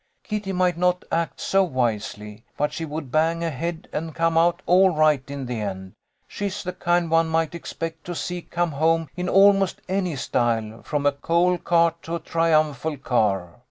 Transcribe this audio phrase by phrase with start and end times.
[0.23, 4.89] Kitty might not act so wisely, but she would bang ahead and come out all
[4.89, 5.93] right in the end.
[6.27, 10.81] She is the kind one might expect to see come home in almost any style,
[10.81, 13.59] from a coal cart to a triumphal car.